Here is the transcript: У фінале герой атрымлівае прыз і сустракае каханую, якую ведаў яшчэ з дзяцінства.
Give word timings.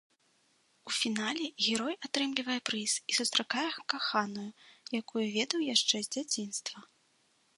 У 0.89 0.93
фінале 0.99 1.45
герой 1.65 1.95
атрымлівае 2.07 2.55
прыз 2.69 2.95
і 3.13 3.17
сустракае 3.19 3.67
каханую, 3.95 4.49
якую 5.01 5.25
ведаў 5.39 5.59
яшчэ 5.75 5.97
з 6.07 6.11
дзяцінства. 6.17 6.77